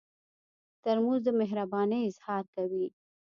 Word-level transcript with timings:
ترموز 0.83 1.19
د 1.25 1.29
مهربانۍ 1.39 1.99
اظهار 2.09 2.43
کوي. 2.55 2.85